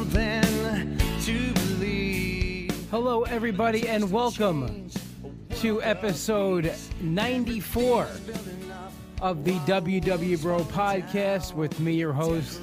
[0.00, 2.88] something to believe.
[2.90, 4.88] Hello, everybody, and welcome
[5.56, 8.08] to episode 94
[9.20, 12.62] of the WW Bro podcast with me, your host,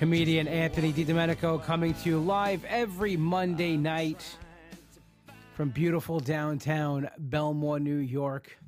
[0.00, 4.36] comedian Anthony DiDomenico, coming to you live every Monday night
[5.54, 8.58] from beautiful downtown Bellmore, New York.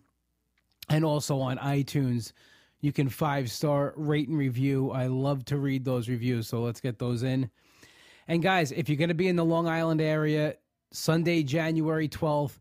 [0.89, 2.33] and also on iTunes.
[2.81, 4.91] You can five star rate and review.
[4.91, 7.51] I love to read those reviews, so let's get those in.
[8.27, 10.55] And guys, if you're going to be in the Long Island area,
[10.93, 12.57] Sunday, January 12th,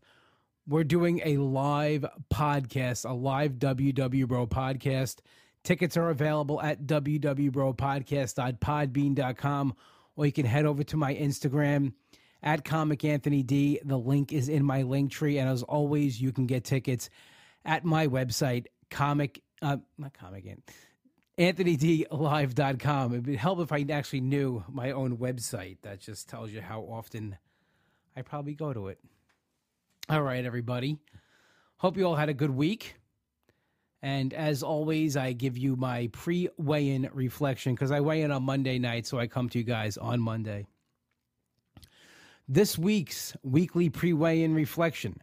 [0.68, 5.20] we're doing a live podcast, a live WW Bro podcast.
[5.66, 9.74] Tickets are available at www.bropodcast.podbean.com
[10.14, 11.92] or you can head over to my Instagram
[12.40, 13.80] at Comic Anthony D.
[13.84, 15.38] The link is in my link tree.
[15.38, 17.10] And as always, you can get tickets
[17.64, 20.56] at my website, comic, uh, not comic,
[21.36, 23.14] AnthonyDLive.com.
[23.14, 25.78] It would help if I actually knew my own website.
[25.82, 27.38] That just tells you how often
[28.14, 29.00] I probably go to it.
[30.08, 30.98] All right, everybody.
[31.78, 32.94] Hope you all had a good week.
[34.02, 38.30] And as always, I give you my pre weigh in reflection because I weigh in
[38.30, 40.66] on Monday night, so I come to you guys on Monday.
[42.48, 45.20] This week's weekly pre weigh in reflection.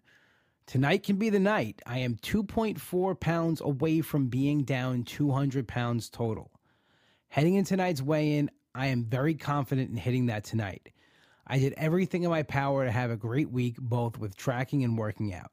[0.65, 1.81] Tonight can be the night.
[1.85, 6.52] I am 2.4 pounds away from being down 200 pounds total.
[7.27, 10.89] Heading in tonight's weigh in, I am very confident in hitting that tonight.
[11.45, 14.98] I did everything in my power to have a great week, both with tracking and
[14.98, 15.52] working out.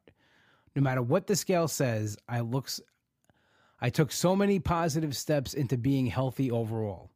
[0.77, 2.81] No matter what the scale says, I looks
[3.81, 7.11] I took so many positive steps into being healthy overall.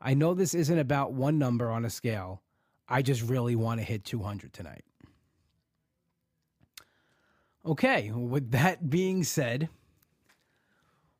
[0.00, 2.42] I know this isn't about one number on a scale.
[2.88, 4.84] I just really want to hit 200 tonight.
[7.64, 9.68] Okay, with that being said,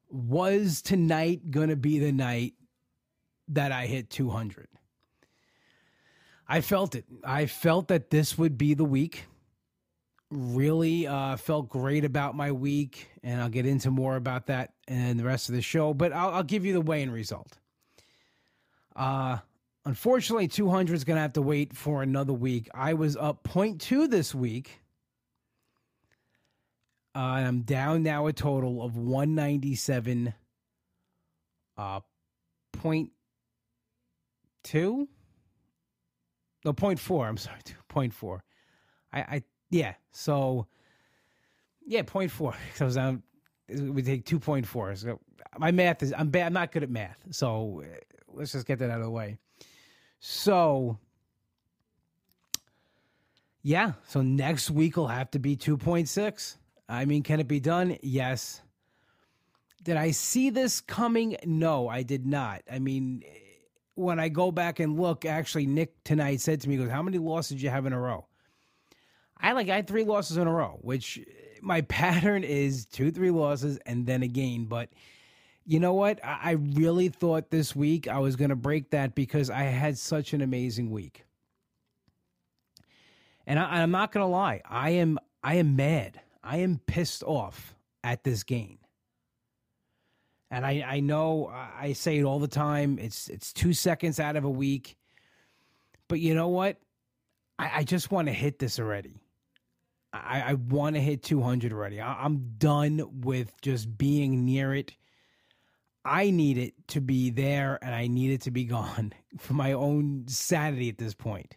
[0.09, 2.55] was tonight going to be the night
[3.49, 4.69] that I hit 200?
[6.49, 7.05] I felt it.
[7.25, 9.25] I felt that this would be the week
[10.31, 15.17] really uh, felt great about my week, and I'll get into more about that in
[15.17, 15.95] the rest of the show.
[15.95, 17.59] But I'll, I'll give you the weigh-in result.
[18.95, 19.39] Uh,
[19.85, 22.69] unfortunately, 200 is going to have to wait for another week.
[22.75, 24.81] I was up 0.2 this week.
[27.15, 30.35] Uh, I'm down now a total of 197.
[31.79, 32.01] Uh,
[32.73, 33.11] point
[34.67, 35.09] two.
[36.65, 37.27] No, point four.
[37.27, 38.45] I'm sorry, point four.
[39.13, 39.95] I, I yeah.
[40.13, 40.67] So
[41.87, 42.55] yeah, 0.4.
[42.75, 43.23] So down.
[43.69, 44.95] We take two point four.
[44.95, 45.19] So
[45.59, 46.47] my math is I'm bad.
[46.47, 47.17] I'm not good at math.
[47.31, 47.99] So uh,
[48.33, 49.39] let's just get that out of the way.
[50.21, 50.99] So
[53.63, 53.95] yeah.
[54.07, 56.59] So next week will have to be two point six.
[56.89, 57.99] I mean, can it be done?
[58.03, 58.63] Yes.
[59.83, 61.37] Did I see this coming?
[61.45, 62.63] No, I did not.
[62.71, 63.25] I mean,
[63.95, 67.19] when I go back and look, actually, Nick tonight said to me, "Goes, how many
[67.19, 68.27] losses you have in a row?"
[69.41, 71.23] I like I had three losses in a row, which uh,
[71.63, 74.67] my pattern is two, three losses, and then a gain.
[74.67, 74.91] But
[75.65, 76.21] you know what?
[76.23, 80.33] I really thought this week I was going to break that because I had such
[80.33, 81.25] an amazing week.
[83.49, 86.21] And I, am not going to lie, I am I am mad.
[86.43, 88.79] I am pissed off at this gain.
[90.51, 92.99] And I, I know I say it all the time.
[93.01, 94.97] It's it's two seconds out of a week.
[96.09, 96.79] But you know what?
[97.59, 99.21] I, I just want to hit this already.
[100.25, 102.01] I, I want to hit 200 already.
[102.01, 104.95] I, I'm done with just being near it.
[106.05, 109.73] I need it to be there and I need it to be gone for my
[109.73, 111.57] own sanity at this point.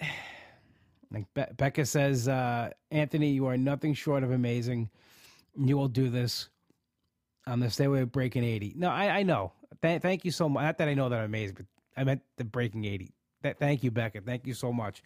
[1.10, 4.90] Like Be- Becca says, uh, Anthony, you are nothing short of amazing.
[5.56, 6.48] You will do this.
[7.46, 8.74] I'm the stay away with breaking 80.
[8.76, 9.52] No, I, I know.
[9.80, 10.64] Th- thank you so much.
[10.64, 13.14] Not that I know that I'm amazing, but I meant the breaking 80.
[13.44, 14.22] Th- thank you, Becca.
[14.22, 15.04] Thank you so much.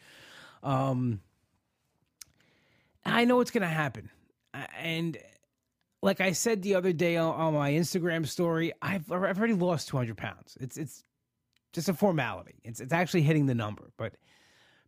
[0.62, 1.20] Um,
[3.04, 4.10] I know it's going to happen.
[4.78, 5.16] And
[6.02, 10.16] like I said the other day on, my Instagram story, I've, I've already lost 200
[10.16, 10.56] pounds.
[10.60, 11.04] It's, it's
[11.72, 12.56] just a formality.
[12.64, 14.14] It's, it's actually hitting the number, but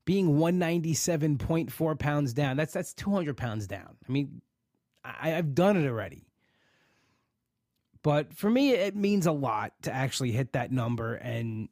[0.04, 3.96] being 197.4 pounds down, that's, that's 200 pounds down.
[4.08, 4.40] I mean,
[5.04, 6.26] I, I've done it already.
[8.02, 11.68] But for me, it means a lot to actually hit that number and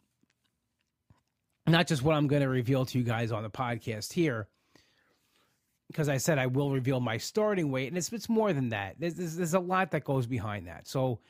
[1.72, 4.48] not just what I'm going to reveal to you guys on the podcast here,
[5.88, 8.96] because I said I will reveal my starting weight, and it's it's more than that.
[8.98, 10.86] There's, there's, there's a lot that goes behind that.
[10.86, 11.20] So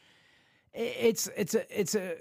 [0.74, 2.16] it's it's a it's a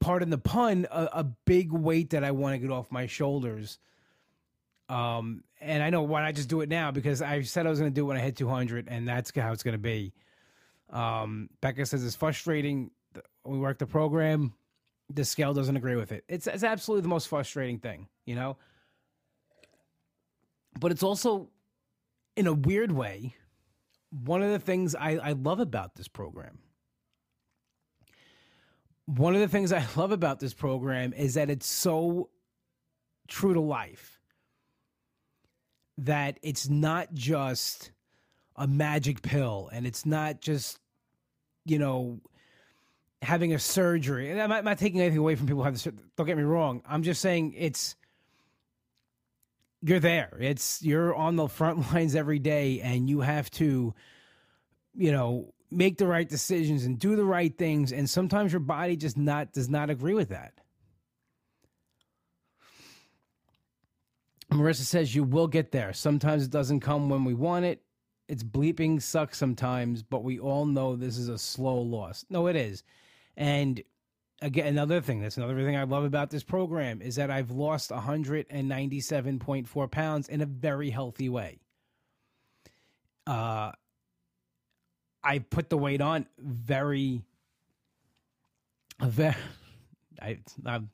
[0.00, 3.78] pardon the pun, a, a big weight that I want to get off my shoulders.
[4.88, 7.78] Um, and I know why not just do it now because I said I was
[7.80, 10.12] going to do it when I hit 200, and that's how it's going to be.
[10.90, 12.90] Um, Becca says it's frustrating.
[13.44, 14.54] We work the program,
[15.12, 16.24] the scale doesn't agree with it.
[16.28, 18.56] It's it's absolutely the most frustrating thing, you know.
[20.78, 21.48] But it's also,
[22.36, 23.34] in a weird way,
[24.10, 26.58] one of the things I, I love about this program.
[29.06, 32.30] One of the things I love about this program is that it's so
[33.28, 34.20] true to life
[35.98, 37.92] that it's not just
[38.56, 40.78] a magic pill and it's not just,
[41.64, 42.20] you know,
[43.26, 44.30] having a surgery.
[44.30, 45.88] And I'm not, I'm not taking anything away from people who have this.
[46.16, 46.82] Don't get me wrong.
[46.88, 47.96] I'm just saying it's
[49.82, 50.36] you're there.
[50.40, 53.94] It's you're on the front lines every day, and you have to,
[54.94, 57.92] you know, make the right decisions and do the right things.
[57.92, 60.54] And sometimes your body just not does not agree with that.
[64.52, 65.92] Marissa says you will get there.
[65.92, 67.82] Sometimes it doesn't come when we want it.
[68.28, 72.24] It's bleeping sucks sometimes, but we all know this is a slow loss.
[72.30, 72.82] No, it is.
[73.36, 73.82] And
[74.42, 77.90] again, another thing that's another thing I love about this program is that I've lost
[77.90, 81.58] 197.4 pounds in a very healthy way.
[83.26, 83.72] Uh,
[85.22, 87.22] I put the weight on very,
[89.00, 89.34] very.
[90.22, 90.88] I, I'm,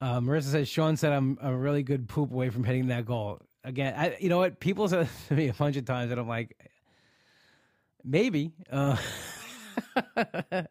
[0.00, 3.40] uh, Marissa says Sean said I'm a really good poop away from hitting that goal.
[3.64, 4.60] Again, I, you know what?
[4.60, 6.56] People said to me a bunch of times, and I'm like,
[8.04, 8.52] maybe.
[8.70, 8.96] Uh,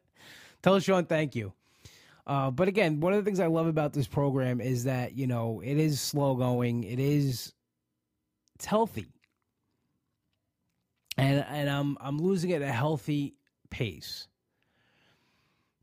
[0.62, 1.54] Tell Sean thank you.
[2.26, 5.28] Uh, but again, one of the things I love about this program is that you
[5.28, 6.84] know it is slow going.
[6.84, 7.54] It is
[8.56, 9.08] it's healthy,
[11.18, 13.36] and and I'm I'm losing at a healthy
[13.70, 14.28] pace.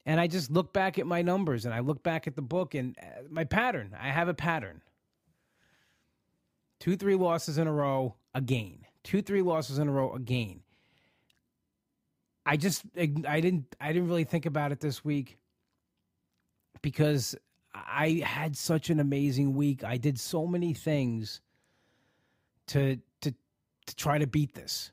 [0.06, 2.74] And I just look back at my numbers and I look back at the book
[2.74, 3.96] and uh, my pattern.
[3.98, 4.82] I have a pattern.
[6.78, 8.84] Two, three losses in a row, a gain.
[9.02, 10.63] Two, three losses in a row, a gain.
[12.46, 15.38] I just I didn't I didn't really think about it this week
[16.82, 17.34] because
[17.74, 19.82] I had such an amazing week.
[19.82, 21.40] I did so many things
[22.68, 23.34] to to
[23.86, 24.92] to try to beat this.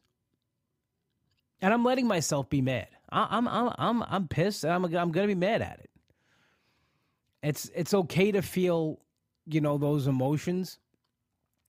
[1.61, 2.87] And I'm letting myself be mad.
[3.09, 5.89] I, am I'm I'm I'm pissed and I'm I'm going to be mad at it.
[7.43, 8.99] It's it's okay to feel,
[9.45, 10.79] you know, those emotions.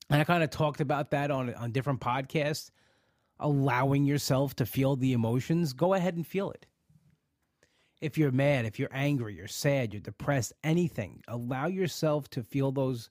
[0.08, 2.70] And I kind of talked about that on on different podcasts
[3.42, 6.66] allowing yourself to feel the emotions, go ahead and feel it.
[8.00, 12.72] If you're mad, if you're angry, you're sad, you're depressed, anything, allow yourself to feel
[12.72, 13.10] those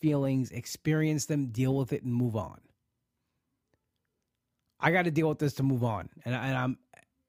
[0.00, 2.60] feelings, experience them, deal with it, and move on.
[4.80, 6.78] I got to deal with this to move on, and, and I'm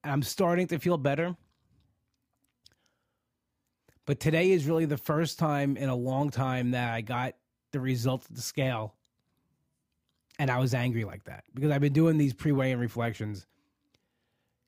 [0.04, 1.36] and I'm starting to feel better.
[4.06, 7.36] But today is really the first time in a long time that I got
[7.72, 8.96] the results of the scale
[10.40, 13.46] and I was angry like that because I've been doing these pre-weigh reflections,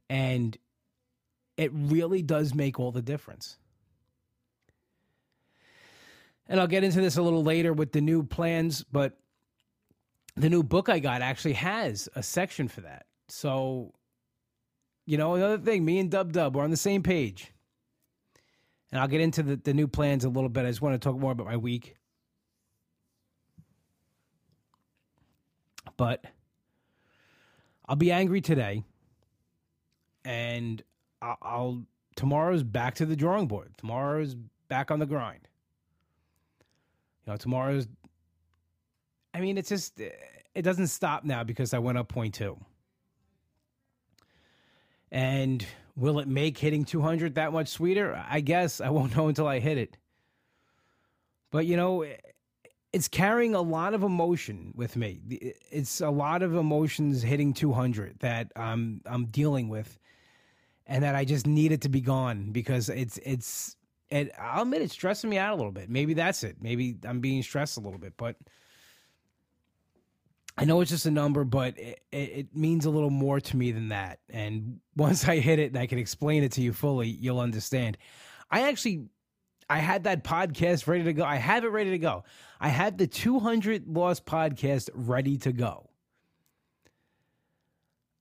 [0.09, 0.55] and
[1.57, 3.57] it really does make all the difference.
[6.47, 9.17] And I'll get into this a little later with the new plans, but
[10.35, 13.05] the new book I got actually has a section for that.
[13.29, 13.93] So,
[15.05, 17.53] you know, another thing, me and Dub Dub, we're on the same page.
[18.91, 20.65] And I'll get into the, the new plans a little bit.
[20.65, 21.95] I just want to talk more about my week.
[25.97, 26.25] But
[27.85, 28.83] I'll be angry today,
[30.23, 30.81] and
[31.21, 33.73] I'll, I'll tomorrow's back to the drawing board.
[33.77, 34.35] Tomorrow's
[34.67, 35.47] back on the grind.
[37.25, 37.87] You know, tomorrow's.
[39.33, 42.57] I mean, it's just it doesn't stop now because I went up point two.
[45.11, 48.23] And will it make hitting 200 that much sweeter?
[48.29, 49.97] I guess I won't know until I hit it.
[51.51, 52.05] But you know,
[52.93, 55.21] it's carrying a lot of emotion with me.
[55.71, 59.97] It's a lot of emotions hitting 200 that I'm I'm dealing with,
[60.87, 63.75] and that I just need it to be gone because it's it's.
[64.09, 65.89] It, I'll admit it's stressing me out a little bit.
[65.89, 66.57] Maybe that's it.
[66.59, 68.35] Maybe I'm being stressed a little bit, but
[70.57, 73.57] I know it's just a number, but it, it, it means a little more to
[73.57, 74.19] me than that.
[74.29, 77.97] And once I hit it and I can explain it to you fully, you'll understand.
[78.49, 79.05] I actually
[79.71, 81.23] I had that podcast ready to go.
[81.23, 82.25] I have it ready to go.
[82.59, 85.89] I had the 200 Lost podcast ready to go.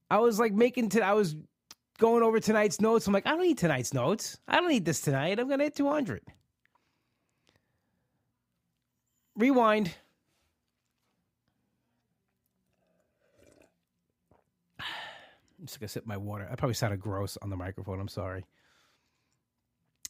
[0.08, 1.34] I was like making to I was
[1.98, 3.08] going over tonight's notes.
[3.08, 4.38] I'm like, I don't need tonight's notes.
[4.46, 5.40] I don't need this tonight.
[5.40, 6.22] I'm gonna hit 200.
[9.34, 9.90] Rewind.
[14.78, 16.48] I'm just gonna sip my water.
[16.48, 17.98] I probably sounded gross on the microphone.
[17.98, 18.44] I'm sorry.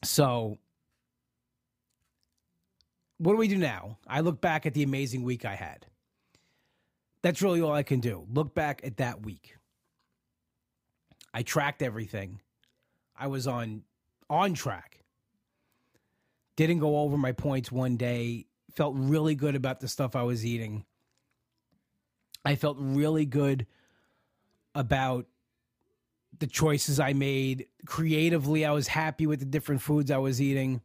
[0.05, 0.59] So,
[3.21, 3.99] what do we do now?
[4.09, 5.85] I look back at the amazing week I had.
[7.23, 8.27] That's really all I can do.
[8.33, 9.57] Look back at that week.
[11.35, 12.41] I tracked everything.
[13.15, 13.83] I was on
[14.31, 15.05] on track.
[16.57, 18.47] Didn't go over my points one day.
[18.75, 20.87] Felt really good about the stuff I was eating.
[22.43, 23.67] I felt really good
[24.75, 25.27] about
[26.39, 27.67] the choices I made.
[27.85, 30.81] Creatively, I was happy with the different foods I was eating.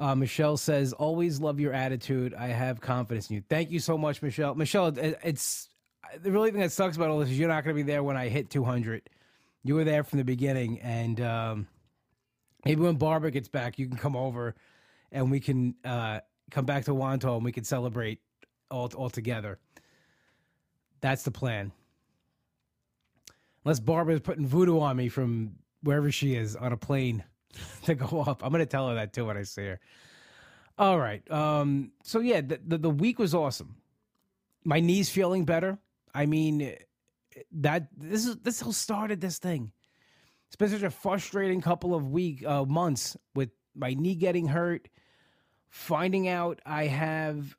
[0.00, 2.32] Uh, Michelle says, "Always love your attitude.
[2.34, 4.54] I have confidence in you." Thank you so much, Michelle.
[4.54, 5.68] Michelle, it, it's
[6.22, 8.02] the really thing that sucks about all this is you're not going to be there
[8.02, 9.08] when I hit 200.
[9.62, 11.66] You were there from the beginning, and um,
[12.64, 14.54] maybe when Barbara gets back, you can come over,
[15.12, 18.20] and we can uh, come back to Wantagh, and we can celebrate
[18.70, 19.58] all all together.
[21.02, 21.72] That's the plan.
[23.66, 27.22] Unless Barbara's putting voodoo on me from wherever she is on a plane
[27.84, 28.44] to go up.
[28.44, 29.80] I'm going to tell her that too when I see her.
[30.78, 31.28] All right.
[31.30, 33.76] Um, so yeah, the, the, the week was awesome.
[34.64, 35.78] My knees feeling better.
[36.14, 36.76] I mean,
[37.52, 39.72] that this is this whole started this thing.
[40.48, 44.88] It's been such a frustrating couple of week uh, months with my knee getting hurt,
[45.68, 47.56] finding out I have,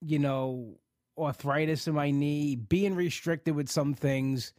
[0.00, 0.78] you know,
[1.18, 4.54] arthritis in my knee, being restricted with some things.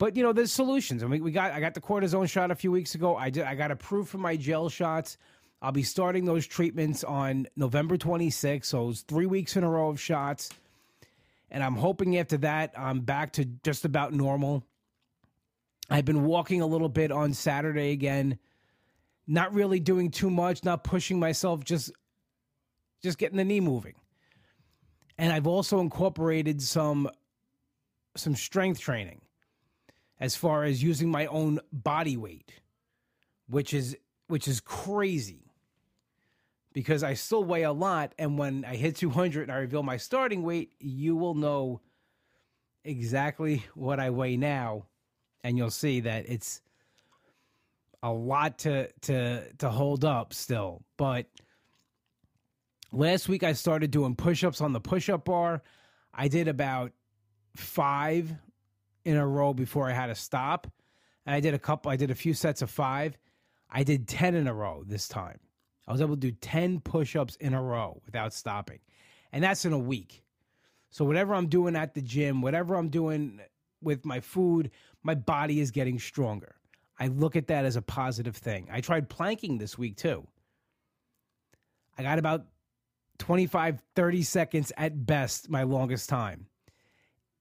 [0.00, 1.04] But you know, there's solutions.
[1.04, 3.16] I mean, we got I got the cortisone shot a few weeks ago.
[3.16, 5.18] I did, I got approved for my gel shots.
[5.60, 8.64] I'll be starting those treatments on November 26th.
[8.64, 10.48] So it's three weeks in a row of shots.
[11.50, 14.64] And I'm hoping after that, I'm back to just about normal.
[15.90, 18.38] I've been walking a little bit on Saturday again,
[19.26, 21.92] not really doing too much, not pushing myself, just
[23.02, 23.96] just getting the knee moving.
[25.18, 27.10] And I've also incorporated some
[28.16, 29.20] some strength training
[30.20, 32.52] as far as using my own body weight,
[33.48, 33.96] which is
[34.28, 35.50] which is crazy
[36.72, 38.14] because I still weigh a lot.
[38.18, 41.80] And when I hit 200 and I reveal my starting weight, you will know
[42.84, 44.86] exactly what I weigh now,
[45.42, 46.60] and you'll see that it's
[48.02, 50.82] a lot to to to hold up still.
[50.96, 51.26] But
[52.92, 55.62] last week I started doing push-ups on the push-up bar.
[56.12, 56.92] I did about
[57.56, 58.32] five
[59.04, 60.66] in a row before I had to stop.
[61.26, 63.16] And I did a couple I did a few sets of 5.
[63.70, 65.38] I did 10 in a row this time.
[65.86, 68.78] I was able to do 10 push ups in a row without stopping.
[69.32, 70.22] And that's in a week.
[70.90, 73.40] So, whatever I'm doing at the gym, whatever I'm doing
[73.80, 74.70] with my food,
[75.02, 76.56] my body is getting stronger.
[76.98, 78.68] I look at that as a positive thing.
[78.70, 80.26] I tried planking this week too.
[81.96, 82.46] I got about
[83.18, 86.46] 25, 30 seconds at best, my longest time.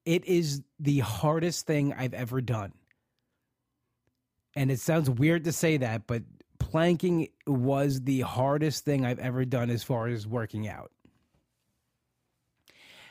[0.10, 2.74] It is the hardest thing I've ever done.
[4.56, 6.24] And it sounds weird to say that, but
[6.58, 10.90] planking was the hardest thing I've ever done as far as working out.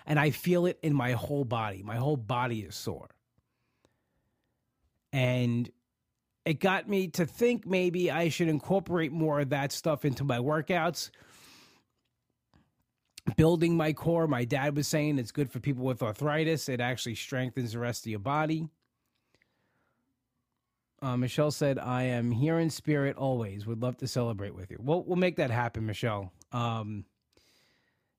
[0.07, 1.85] And I feel it in my whole body.
[1.85, 3.11] My whole body is sore.
[5.13, 5.71] And
[6.45, 10.39] it got me to think maybe I should incorporate more of that stuff into my
[10.39, 11.11] workouts.
[13.37, 16.69] Building my core, my dad was saying it's good for people with arthritis.
[16.69, 18.69] It actually strengthens the rest of your body.
[21.01, 23.67] Uh, Michelle said, "I am here in spirit always.
[23.67, 24.79] Would love to celebrate with you.
[24.81, 26.33] We'll we'll make that happen, Michelle.
[26.53, 27.05] Um,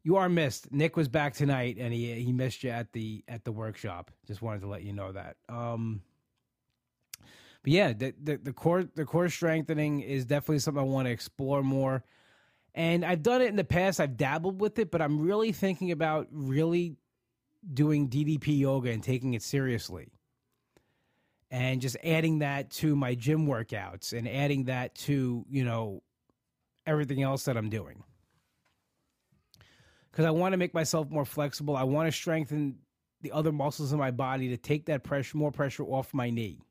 [0.04, 0.72] you are missed.
[0.72, 4.12] Nick was back tonight, and he he missed you at the at the workshop.
[4.28, 5.36] Just wanted to let you know that.
[5.50, 6.01] Um,
[7.63, 11.12] but yeah, the, the the core the core strengthening is definitely something I want to
[11.12, 12.04] explore more.
[12.76, 14.00] And I've done it in the past.
[14.00, 16.98] I've dabbled with it, but I'm really thinking about really
[17.74, 20.12] doing DDP yoga and taking it seriously.
[21.52, 26.04] And just adding that to my gym workouts and adding that to you know
[26.86, 28.04] everything else that i'm doing.
[30.12, 31.76] Because i want to make myself more flexible.
[31.76, 32.78] I want to strengthen
[33.22, 36.62] the other muscles in my body to take that pressure more pressure off my knee.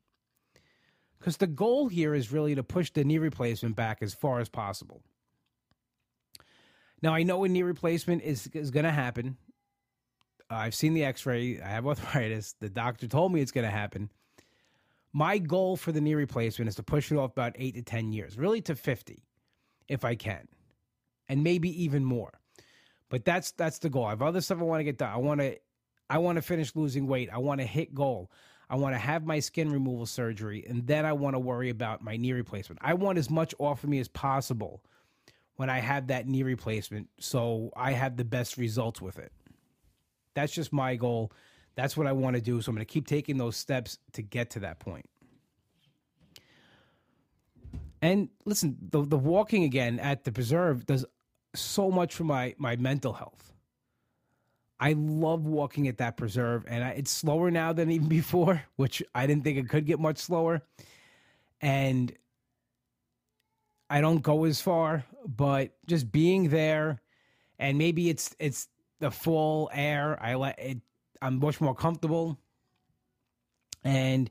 [1.19, 4.47] Because the goal here is really to push the knee replacement back as far as
[4.47, 5.03] possible
[7.01, 9.37] now i know a knee replacement is, is going to happen
[10.49, 14.09] i've seen the x-ray i have arthritis the doctor told me it's going to happen
[15.13, 18.11] my goal for the knee replacement is to push it off about eight to 10
[18.11, 19.23] years, really to 50
[19.87, 20.47] if I can,
[21.27, 22.39] and maybe even more.
[23.09, 24.05] But that's that's the goal.
[24.05, 25.11] I have other stuff I want to get done.
[25.11, 25.57] I want to
[26.11, 27.29] I want to finish losing weight.
[27.33, 28.31] I want to hit goal.
[28.69, 32.03] I want to have my skin removal surgery, and then I want to worry about
[32.03, 32.79] my knee replacement.
[32.83, 34.83] I want as much off of me as possible
[35.59, 39.33] when I had that knee replacement, so I had the best results with it.
[40.33, 41.33] That's just my goal.
[41.75, 42.61] That's what I want to do.
[42.61, 45.05] So I'm going to keep taking those steps to get to that point.
[48.01, 51.03] And listen, the the walking again at the preserve does
[51.53, 53.51] so much for my my mental health.
[54.79, 59.03] I love walking at that preserve, and I, it's slower now than even before, which
[59.13, 60.61] I didn't think it could get much slower.
[61.59, 62.13] And
[63.89, 65.03] I don't go as far,
[65.39, 67.01] but just being there,
[67.59, 68.67] and maybe it's it's
[68.99, 70.21] the full air.
[70.21, 70.79] I let it.
[71.21, 72.37] I'm much more comfortable,
[73.81, 74.29] and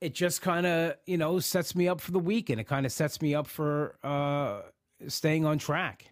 [0.00, 2.86] it just kind of you know sets me up for the week, and it kind
[2.86, 4.62] of sets me up for uh,
[5.06, 6.06] staying on track.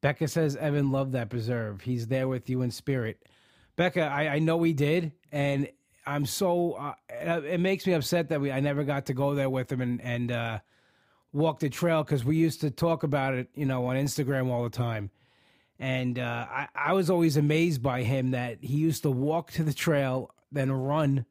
[0.00, 1.82] Becca says Evan loved that preserve.
[1.82, 3.22] He's there with you in spirit.
[3.76, 5.68] Becca, I, I know he did, and
[6.06, 6.72] I'm so.
[6.72, 6.94] Uh,
[7.44, 10.00] it makes me upset that we I never got to go there with him and
[10.00, 10.58] and uh,
[11.34, 14.62] walk the trail because we used to talk about it, you know, on Instagram all
[14.62, 15.10] the time.
[15.78, 19.64] And uh, I, I was always amazed by him that he used to walk to
[19.64, 21.26] the trail, then run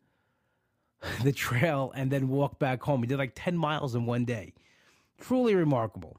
[1.23, 3.01] the trail, and then walk back home.
[3.01, 4.53] He did like 10 miles in one day.
[5.21, 6.17] Truly remarkable.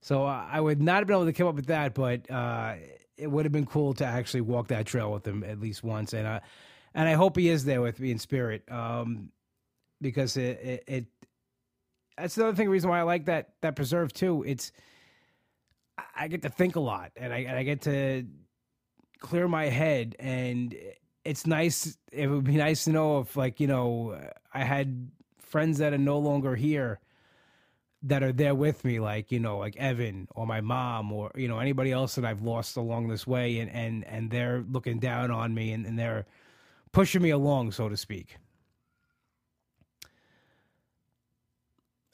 [0.00, 2.76] So uh, I would not have been able to come up with that, but uh,
[3.18, 6.14] it would have been cool to actually walk that trail with him at least once.
[6.14, 6.40] And uh,
[6.94, 9.30] and I hope he is there with me in spirit, um,
[10.00, 11.06] because it, it, it
[12.20, 14.44] that's another thing reason why I like that that preserve too.
[14.46, 14.72] It's
[16.14, 18.26] I get to think a lot, and I and I get to
[19.18, 20.74] clear my head, and
[21.24, 21.96] it's nice.
[22.12, 24.18] It would be nice to know if like you know
[24.52, 25.10] I had
[25.40, 27.00] friends that are no longer here
[28.02, 31.48] that are there with me, like you know, like Evan or my mom or you
[31.48, 35.30] know anybody else that I've lost along this way, and and and they're looking down
[35.30, 36.26] on me and, and they're
[36.92, 38.36] pushing me along, so to speak.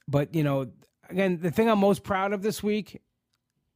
[0.08, 0.70] But you know,
[1.08, 3.00] again, the thing I'm most proud of this week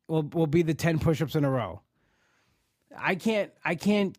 [0.08, 1.82] will will be the ten push-ups in a row.
[2.96, 4.16] I can't I can't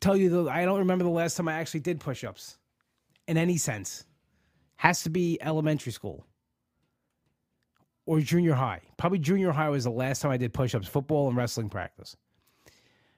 [0.00, 2.58] tell you the I don't remember the last time I actually did push-ups
[3.26, 4.04] in any sense.
[4.76, 6.26] Has to be elementary school
[8.04, 8.82] or junior high.
[8.96, 12.16] Probably junior high was the last time I did push-ups, football and wrestling practice.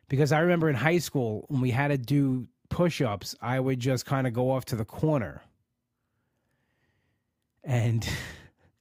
[0.08, 4.06] Because I remember in high school when we had to do push-ups, I would just
[4.06, 5.42] kind of go off to the corner.
[7.68, 8.08] And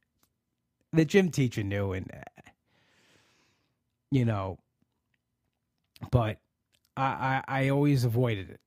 [0.94, 2.10] the gym teacher knew and
[4.10, 4.58] you know
[6.12, 6.40] but
[6.96, 8.62] I, I I always avoided it.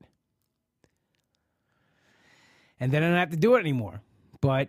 [2.78, 4.00] And then I don't have to do it anymore.
[4.40, 4.68] But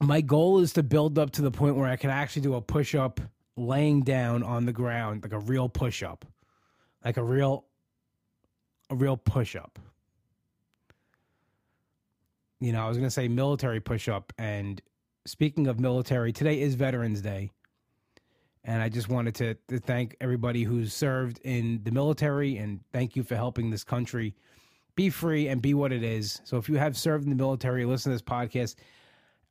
[0.00, 2.60] my goal is to build up to the point where I can actually do a
[2.60, 3.20] push up
[3.56, 6.24] laying down on the ground, like a real push up.
[7.04, 7.66] Like a real
[8.90, 9.78] a real push up.
[12.62, 14.32] You know, I was going to say military push up.
[14.38, 14.80] And
[15.26, 17.50] speaking of military, today is Veterans Day.
[18.62, 23.16] And I just wanted to, to thank everybody who's served in the military and thank
[23.16, 24.36] you for helping this country
[24.94, 26.40] be free and be what it is.
[26.44, 28.76] So if you have served in the military, listen to this podcast.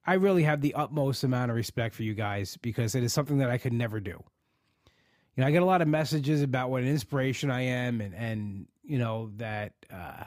[0.08, 3.40] I really have the utmost amount of respect for you guys because it is something
[3.40, 4.24] that I could never do.
[5.36, 8.16] You know, I get a lot of messages about what an inspiration I am and,
[8.16, 10.24] and you know, that uh,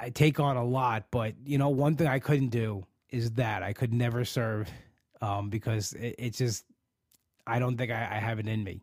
[0.00, 1.06] I take on a lot.
[1.10, 4.70] But, you know, one thing I couldn't do is that I could never serve
[5.20, 6.64] um, because it, it's just,
[7.46, 8.82] I don't think I, I have it in me.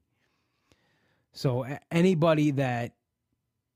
[1.33, 2.93] So anybody that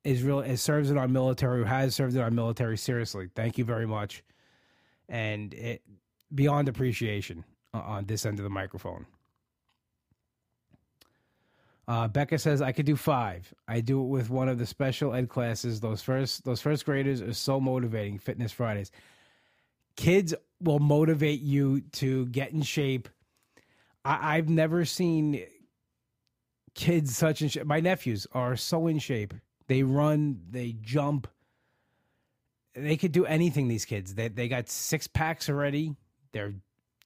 [0.03, 3.57] is real is serves in our military, who has served in our military, seriously, thank
[3.57, 4.23] you very much,
[5.09, 5.81] and it
[6.33, 9.05] beyond appreciation on this end of the microphone.
[11.89, 13.51] Uh, Becca says I could do five.
[13.67, 15.79] I do it with one of the special ed classes.
[15.79, 18.19] Those first those first graders are so motivating.
[18.19, 18.91] Fitness Fridays.
[19.95, 23.09] Kids will motivate you to get in shape.
[24.05, 25.43] I, I've never seen
[26.75, 27.65] kids such in shape.
[27.65, 29.33] My nephews are so in shape.
[29.65, 31.27] They run, they jump.
[32.75, 33.67] They could do anything.
[33.67, 34.13] These kids.
[34.13, 35.95] They they got six packs already.
[36.33, 36.53] They're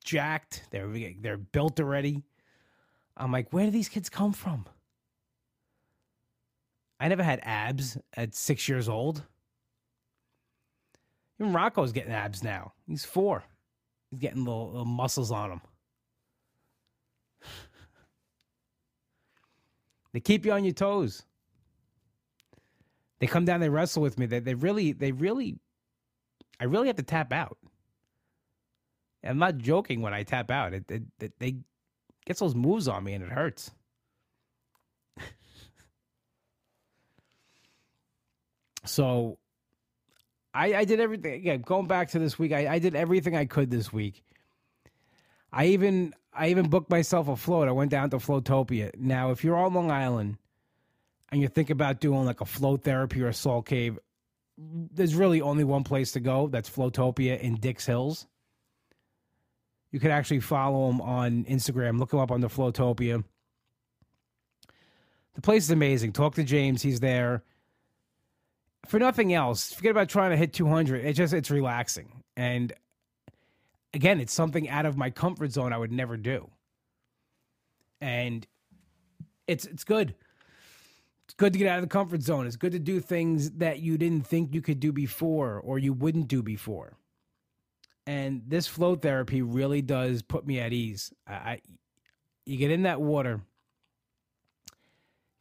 [0.04, 0.64] jacked.
[0.72, 0.90] They're
[1.22, 2.22] they're built already.
[3.16, 4.66] I'm like, where do these kids come from?
[7.00, 9.24] I never had abs at six years old.
[11.40, 12.74] Even Rocco's getting abs now.
[12.88, 13.44] He's four.
[14.10, 15.62] He's getting little, little muscles on him.
[20.14, 21.24] they keep you on your toes.
[23.20, 24.26] They come down, they wrestle with me.
[24.26, 25.58] They, they really, they really,
[26.60, 27.58] I really have to tap out.
[29.24, 30.74] I'm not joking when I tap out.
[30.74, 31.56] It, it, it, they
[32.26, 33.72] gets those moves on me and it hurts.
[38.86, 39.38] so
[40.54, 43.46] I, I did everything again going back to this week I, I did everything i
[43.46, 44.24] could this week
[45.54, 49.44] i even i even booked myself a float i went down to floatopia now if
[49.44, 50.38] you're on long island
[51.32, 53.98] and you think about doing like a float therapy or a salt cave
[54.58, 56.48] there's really only one place to go.
[56.48, 58.28] That's Flowtopia in Dix Hills.
[59.94, 62.00] You can actually follow him on Instagram.
[62.00, 63.24] Look him up on the Flowtopia.
[65.36, 66.14] The place is amazing.
[66.14, 66.82] Talk to James.
[66.82, 67.44] He's there.
[68.88, 71.06] For nothing else, forget about trying to hit 200.
[71.06, 72.24] It's just, it's relaxing.
[72.36, 72.74] And
[73.94, 76.50] again, it's something out of my comfort zone I would never do.
[78.02, 78.46] And
[79.48, 80.16] it's, it's good.
[81.26, 82.48] It's good to get out of the comfort zone.
[82.48, 85.94] It's good to do things that you didn't think you could do before or you
[85.94, 86.98] wouldn't do before.
[88.06, 91.14] And this flow therapy really does put me at ease.
[91.28, 91.62] I, I
[92.46, 93.42] you get in that water,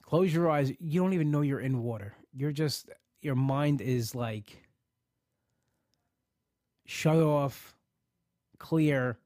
[0.02, 2.14] close your eyes, you don't even know you're in water.
[2.32, 2.88] You're just
[3.20, 4.62] your mind is like
[6.86, 7.74] shut off,
[8.58, 9.18] clear,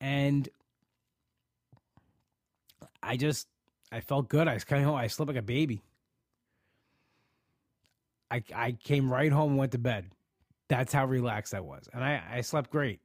[0.00, 0.48] and
[3.02, 3.48] I just
[3.92, 4.48] I felt good.
[4.48, 4.94] I was coming home.
[4.94, 5.82] I slept like a baby.
[8.30, 10.06] I I came right home and went to bed.
[10.70, 13.00] That's how relaxed I was, and I I slept great.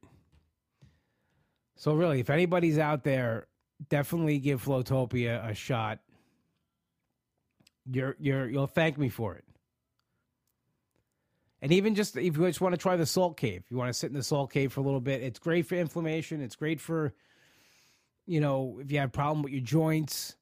[1.74, 3.48] So really, if anybody's out there,
[3.88, 5.98] definitely give Flotopia a shot.
[7.90, 9.44] You're you're you'll thank me for it.
[11.60, 13.98] And even just if you just want to try the salt cave, you want to
[13.98, 15.24] sit in the salt cave for a little bit.
[15.24, 16.40] It's great for inflammation.
[16.40, 17.14] It's great for,
[18.26, 20.36] you know, if you have a problem with your joints.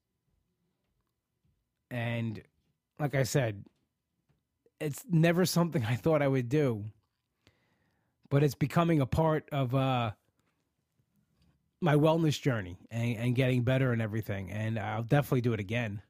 [1.90, 2.42] And
[2.98, 3.64] like I said,
[4.78, 6.84] it's never something I thought I would do,
[8.30, 10.12] but it's becoming a part of uh,
[11.80, 14.50] my wellness journey and, and getting better and everything.
[14.50, 16.02] And I'll definitely do it again.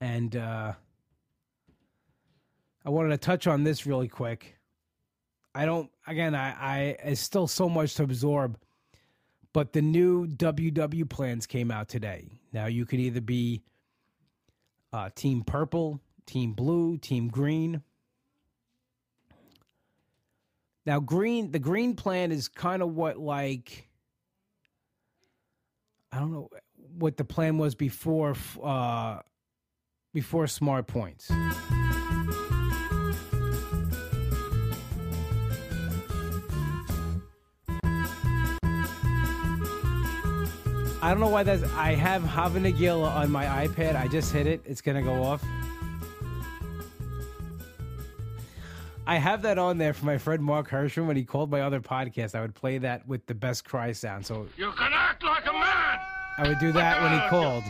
[0.00, 0.72] And uh,
[2.84, 4.56] I wanted to touch on this really quick.
[5.54, 8.58] I don't, again, I, I, it's still so much to absorb
[9.56, 12.28] but the new WW plans came out today.
[12.52, 13.62] Now you could either be
[14.92, 17.80] uh, Team Purple, Team Blue, Team Green.
[20.86, 23.88] Now green, the green plan is kind of what like
[26.12, 26.48] I don't know
[26.96, 29.18] what the plan was before uh,
[30.14, 31.28] before Smart Points.
[41.02, 41.62] I don't know why that's.
[41.74, 43.96] I have Hava Nagila on my iPad.
[43.96, 44.62] I just hit it.
[44.64, 45.44] It's gonna go off.
[49.08, 51.06] I have that on there for my friend Mark Hersham.
[51.06, 54.26] When he called my other podcast, I would play that with the best cry sound.
[54.26, 55.98] So You can act like a man!
[56.38, 57.62] I would do that when he called.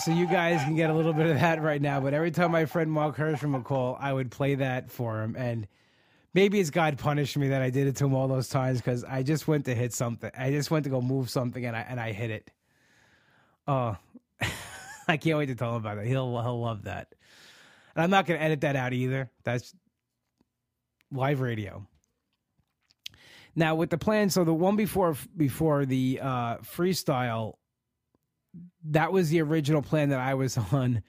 [0.00, 2.00] So you guys can get a little bit of that right now.
[2.00, 5.34] But every time my friend Mark Hersham would call, I would play that for him.
[5.36, 5.66] And
[6.34, 9.02] maybe it's God punished me that I did it to him all those times because
[9.04, 10.30] I just went to hit something.
[10.38, 12.50] I just went to go move something and I and I hit it.
[13.66, 13.96] Oh,
[15.10, 16.06] I can't wait to tell him about it.
[16.06, 17.14] He'll he'll love that.
[17.94, 19.30] And I'm not going to edit that out either.
[19.42, 19.74] That's
[21.10, 21.86] live radio.
[23.56, 27.54] Now with the plan, so the one before before the uh, freestyle,
[28.90, 31.02] that was the original plan that I was on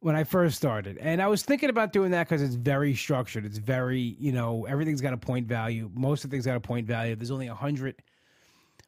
[0.00, 0.98] when I first started.
[0.98, 3.44] And I was thinking about doing that because it's very structured.
[3.44, 5.88] It's very, you know, everything's got a point value.
[5.94, 7.14] Most of the things got a point value.
[7.14, 8.02] There's only a 100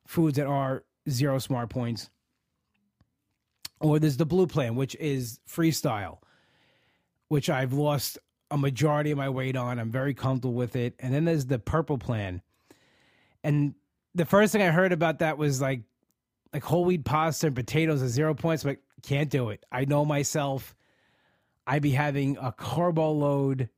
[0.07, 2.11] foods that are zero smart points.
[3.85, 6.19] Or there's the blue plan, which is freestyle,
[7.29, 8.19] which I've lost
[8.51, 9.79] a majority of my weight on.
[9.79, 10.95] I'm very comfortable with it.
[10.99, 12.41] And then there's the purple plan.
[13.43, 13.75] And
[14.15, 15.83] the first thing I heard about that was like
[16.55, 18.65] like whole wheat pasta and potatoes at zero points.
[18.65, 19.63] Like, can't do it.
[19.71, 20.75] I know myself.
[21.67, 23.69] I'd be having a carbo load.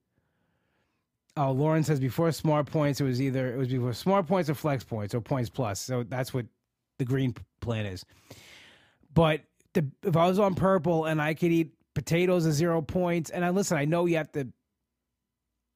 [1.37, 4.55] Uh, Lauren says before smart points, it was either it was before smart points or
[4.55, 5.81] flex points or points plus.
[5.81, 6.47] So that's what
[6.99, 8.05] the green plan is.
[9.13, 9.41] But
[9.77, 13.45] the, if I was on purple and I could eat potatoes at zero points, and
[13.45, 14.49] I listen, I know you have to,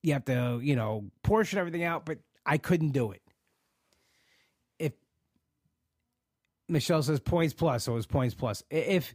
[0.02, 3.22] you have to, you know, portion everything out, but I couldn't do it.
[4.78, 4.92] If
[6.68, 8.64] Michelle says points plus, so it was points plus.
[8.70, 9.14] If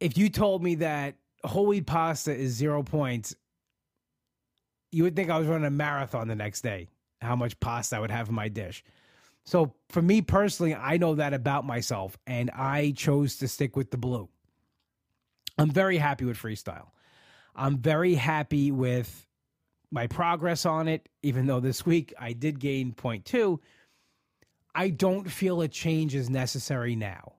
[0.00, 3.34] if you told me that whole wheat pasta is zero points,
[4.90, 6.88] you would think I was running a marathon the next day.
[7.20, 8.84] How much pasta I would have in my dish.
[9.48, 13.90] So for me personally, I know that about myself, and I chose to stick with
[13.90, 14.28] the blue.
[15.56, 16.88] I'm very happy with freestyle.
[17.56, 19.26] I'm very happy with
[19.90, 23.58] my progress on it, even though this week I did gain 0.2.
[24.74, 27.32] I don't feel a change is necessary now.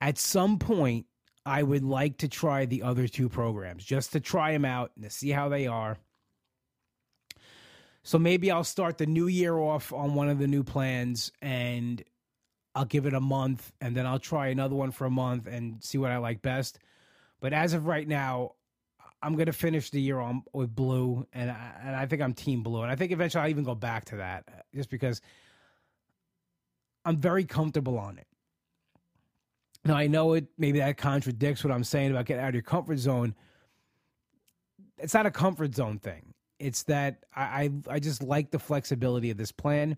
[0.00, 1.06] At some point,
[1.44, 5.02] I would like to try the other two programs just to try them out and
[5.02, 5.98] to see how they are.
[8.02, 12.02] So maybe I'll start the new year off on one of the new plans and
[12.74, 15.82] I'll give it a month and then I'll try another one for a month and
[15.82, 16.78] see what I like best.
[17.40, 18.52] But as of right now,
[19.22, 22.34] I'm going to finish the year on with blue, and I, and I think I'm
[22.34, 25.20] team blue, and I think eventually I'll even go back to that, just because
[27.04, 28.26] I'm very comfortable on it.
[29.84, 32.62] Now I know it maybe that contradicts what I'm saying about getting out of your
[32.62, 33.34] comfort zone.
[34.98, 36.34] It's not a comfort zone thing.
[36.58, 37.42] It's that I,
[37.88, 39.96] I, I just like the flexibility of this plan.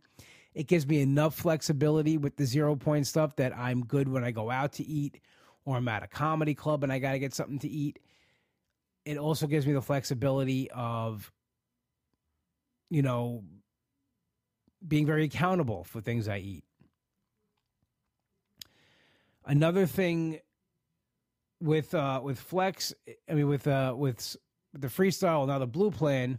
[0.54, 4.30] It gives me enough flexibility with the zero point stuff that I'm good when I
[4.30, 5.20] go out to eat
[5.64, 7.98] or I'm at a comedy club and I got to get something to eat.
[9.04, 11.30] It also gives me the flexibility of,
[12.88, 13.42] you know,
[14.86, 16.64] being very accountable for things I eat.
[19.46, 20.40] Another thing
[21.60, 22.94] with uh with flex,
[23.28, 24.36] I mean with uh with
[24.78, 26.38] the freestyle now the blue plan,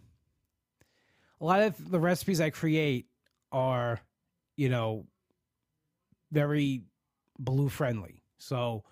[1.41, 3.07] a lot of the recipes I create
[3.51, 3.99] are,
[4.55, 5.05] you know,
[6.31, 6.83] very
[7.39, 8.21] blue friendly.
[8.37, 8.83] So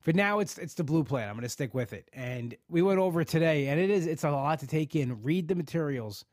[0.00, 1.28] for now it's it's the blue plan.
[1.28, 2.08] I'm going to stick with it.
[2.12, 5.22] And we went over today and it is it's a lot to take in.
[5.22, 6.24] Read the materials.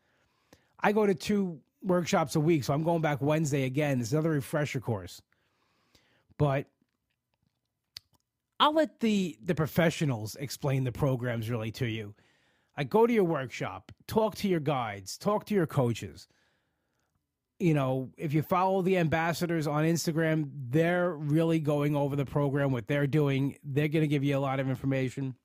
[0.79, 4.01] I go to two workshops a week, so I'm going back Wednesday again.
[4.01, 5.21] It's another refresher course.
[6.37, 6.65] But
[8.59, 12.13] I'll let the the professionals explain the programs really to you.
[12.75, 16.27] I go to your workshop, talk to your guides, talk to your coaches.
[17.59, 22.71] You know, if you follow the ambassadors on Instagram, they're really going over the program,
[22.71, 23.57] what they're doing.
[23.63, 25.35] They're going to give you a lot of information.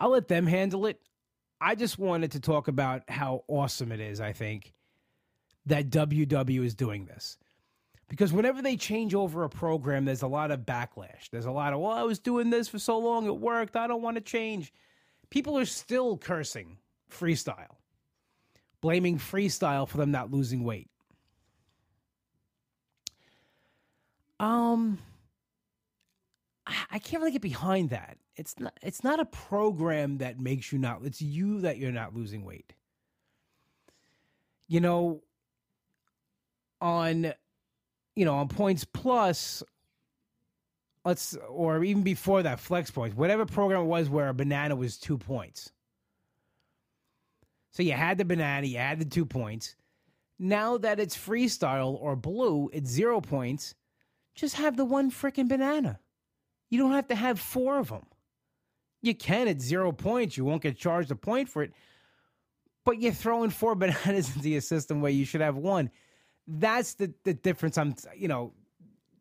[0.00, 1.00] I'll let them handle it.
[1.60, 4.72] I just wanted to talk about how awesome it is, I think,
[5.66, 7.38] that WW is doing this.
[8.08, 11.30] Because whenever they change over a program, there's a lot of backlash.
[11.30, 13.74] There's a lot of, well, I was doing this for so long, it worked.
[13.74, 14.72] I don't want to change.
[15.30, 16.78] People are still cursing
[17.10, 17.76] freestyle,
[18.80, 20.88] blaming freestyle for them not losing weight.
[24.38, 24.98] Um,
[26.90, 28.18] I can't really get behind that.
[28.36, 28.78] It's not.
[28.82, 31.00] It's not a program that makes you not.
[31.04, 32.74] It's you that you're not losing weight.
[34.68, 35.22] You know,
[36.80, 37.32] on
[38.14, 39.62] you know, on points plus,
[41.06, 44.98] let's, or even before that, flex points, whatever program it was where a banana was
[44.98, 45.72] two points.
[47.70, 49.76] So you had the banana, you had the two points.
[50.38, 53.74] Now that it's freestyle or blue, it's zero points.
[54.34, 55.98] Just have the one freaking banana.
[56.68, 58.04] You don't have to have four of them.
[59.00, 60.36] You can at zero points.
[60.36, 61.72] You won't get charged a point for it.
[62.84, 65.90] But you're throwing four bananas into your system where you should have one
[66.46, 67.78] that's the the difference.
[67.78, 68.52] I'm you know,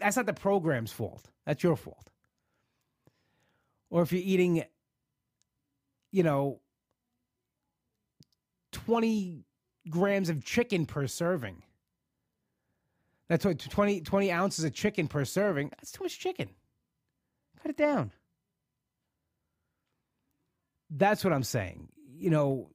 [0.05, 1.31] that's not the program's fault.
[1.47, 2.11] That's your fault.
[3.89, 4.63] Or if you're eating,
[6.11, 6.61] you know,
[8.71, 9.45] twenty
[9.89, 11.63] grams of chicken per serving.
[13.29, 15.69] That's what 20, 20 ounces of chicken per serving.
[15.69, 16.49] That's too much chicken.
[17.63, 18.11] Cut it down.
[20.91, 21.89] That's what I'm saying.
[22.15, 22.69] You know,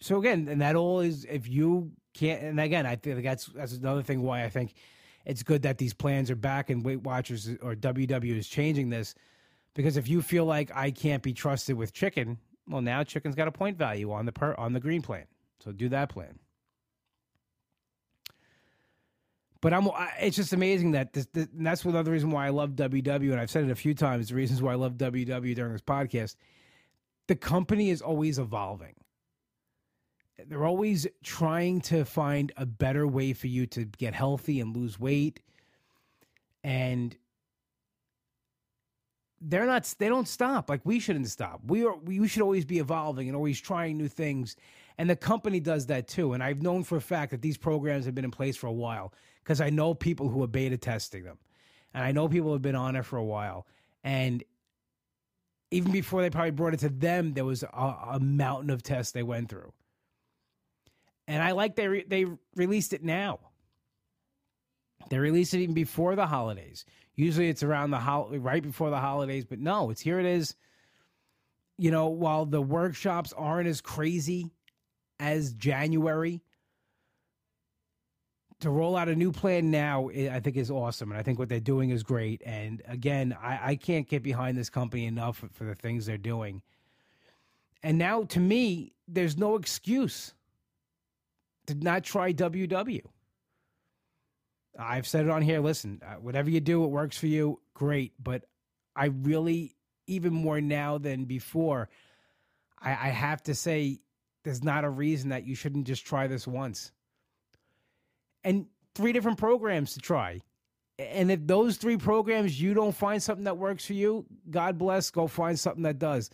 [0.00, 2.40] so again, and that all is if you can't.
[2.40, 4.74] And again, I think that's that's another thing why I think
[5.24, 9.14] it's good that these plans are back and Weight Watchers or WW is changing this
[9.74, 13.48] because if you feel like I can't be trusted with chicken, well, now chicken's got
[13.48, 15.24] a point value on the per on the green plan,
[15.62, 16.38] so do that plan.
[19.60, 19.88] But I'm.
[20.20, 23.50] It's just amazing that this, this that's another reason why I love WW, and I've
[23.50, 24.28] said it a few times.
[24.28, 26.36] The reasons why I love WW during this podcast,
[27.28, 28.94] the company is always evolving
[30.48, 34.98] they're always trying to find a better way for you to get healthy and lose
[34.98, 35.40] weight.
[36.62, 37.16] And
[39.40, 40.68] they're not they don't stop.
[40.68, 41.60] Like we shouldn't stop.
[41.66, 44.56] We are we should always be evolving and always trying new things.
[44.96, 46.32] And the company does that too.
[46.32, 48.72] And i've known for a fact that these programs have been in place for a
[48.72, 51.38] while because i know people who are beta testing them.
[51.92, 53.66] And i know people have been on it for a while.
[54.02, 54.42] And
[55.70, 59.12] even before they probably brought it to them there was a, a mountain of tests
[59.12, 59.72] they went through
[61.26, 63.40] and I like they re- they released it now.
[65.10, 66.84] They released it even before the holidays.
[67.14, 70.18] Usually it's around the hol- right before the holidays, but no, it's here.
[70.18, 70.54] It is.
[71.76, 74.52] You know, while the workshops aren't as crazy
[75.18, 76.40] as January,
[78.60, 81.48] to roll out a new plan now, I think is awesome, and I think what
[81.48, 82.42] they're doing is great.
[82.46, 86.16] And again, I, I can't get behind this company enough for, for the things they're
[86.16, 86.62] doing.
[87.82, 90.32] And now, to me, there's no excuse
[91.66, 93.02] did not try WW.
[94.78, 95.60] I've said it on here.
[95.60, 97.60] Listen, uh, whatever you do, it works for you.
[97.74, 98.12] Great.
[98.22, 98.44] But
[98.96, 101.88] I really, even more now than before,
[102.80, 104.00] I, I have to say
[104.42, 106.92] there's not a reason that you shouldn't just try this once.
[108.42, 110.40] And three different programs to try.
[110.98, 115.10] And if those three programs you don't find something that works for you, God bless,
[115.10, 116.30] go find something that does.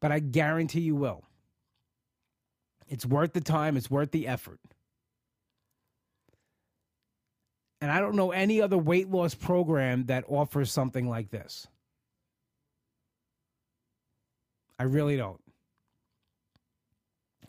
[0.00, 1.24] But I guarantee you will.
[2.88, 4.60] It's worth the time, it's worth the effort.
[7.80, 11.66] And I don't know any other weight loss program that offers something like this.
[14.78, 15.40] I really don't.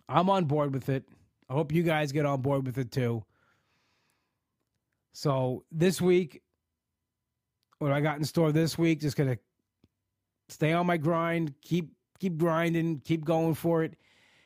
[0.08, 1.04] I'm on board with it.
[1.50, 3.24] I hope you guys get on board with it too.
[5.14, 6.42] So this week,
[7.80, 9.38] what I got in store this week, just gonna
[10.50, 13.96] stay on my grind, keep keep grinding, keep going for it,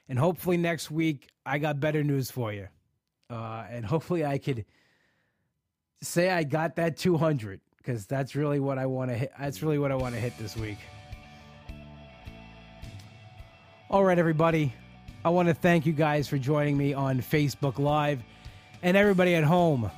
[0.08, 2.68] and hopefully next week I got better news for you,
[3.30, 4.66] uh, and hopefully I could
[6.02, 9.32] say I got that 200 because that's really what I want to hit.
[9.40, 10.78] That's really what I want to hit this week.
[13.90, 14.74] All right, everybody.
[15.26, 18.22] I want to thank you guys for joining me on Facebook Live
[18.82, 19.90] and everybody at home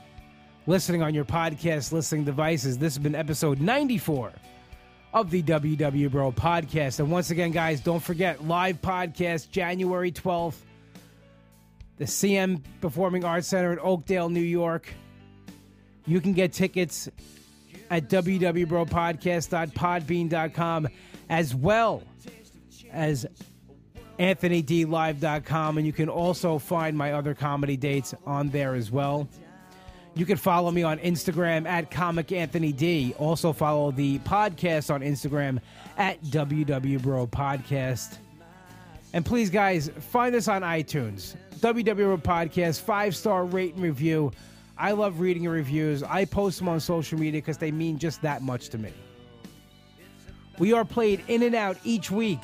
[0.68, 2.78] listening on your podcast listening devices.
[2.78, 4.34] This has been episode 94
[5.16, 7.00] of the WW Bro podcast.
[7.00, 10.58] And once again, guys, don't forget live podcast January 12th,
[11.98, 14.94] the CM Performing Arts Center in Oakdale, New York.
[16.06, 17.08] You can get tickets
[17.90, 20.88] at www.bropodcast.podbean.com
[21.30, 22.04] as well
[22.92, 23.26] as
[24.20, 29.30] anthonydlive.com and you can also find my other comedy dates on there as well.
[30.16, 33.14] You can follow me on Instagram at Comic Anthony D.
[33.20, 35.60] Also follow the podcast on Instagram
[35.98, 38.18] at WW Bro Podcast.
[39.12, 41.36] And please, guys, find us on iTunes.
[41.60, 44.32] WW Bro Podcast, five star rate and review.
[44.78, 46.02] I love reading your reviews.
[46.02, 48.94] I post them on social media because they mean just that much to me.
[50.60, 52.40] We are played in and out each week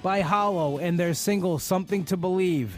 [0.00, 2.76] by Hollow and their single Something to Believe.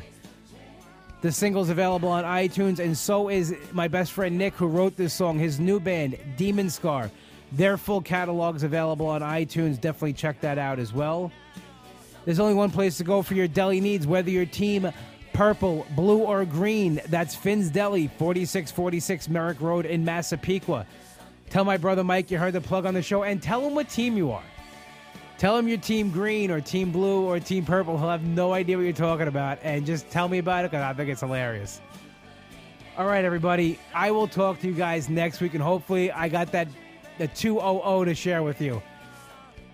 [1.26, 5.12] The single's available on iTunes, and so is my best friend Nick, who wrote this
[5.12, 5.40] song.
[5.40, 7.10] His new band, Demon Scar.
[7.50, 9.80] Their full catalog is available on iTunes.
[9.80, 11.32] Definitely check that out as well.
[12.24, 14.88] There's only one place to go for your deli needs, whether your team
[15.32, 17.00] purple, blue, or green.
[17.08, 20.86] That's Finn's Deli, 4646 Merrick Road in Massapequa.
[21.50, 23.88] Tell my brother Mike you heard the plug on the show, and tell him what
[23.88, 24.44] team you are.
[25.38, 27.98] Tell him you're team green or team blue or team purple.
[27.98, 29.58] He'll have no idea what you're talking about.
[29.62, 31.80] And just tell me about it because I think it's hilarious.
[32.96, 33.78] All right, everybody.
[33.94, 35.52] I will talk to you guys next week.
[35.52, 36.68] And hopefully, I got that
[37.18, 38.82] the 200 to share with you.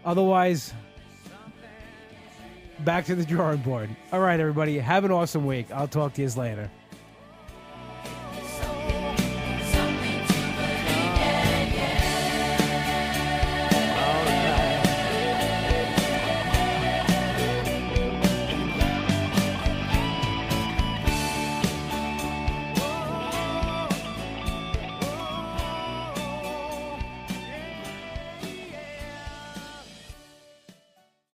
[0.05, 0.75] Otherwise,
[2.81, 3.89] back to the drawing board.
[4.13, 4.79] All right, everybody.
[4.79, 5.71] Have an awesome week.
[5.71, 6.69] I'll talk to you later.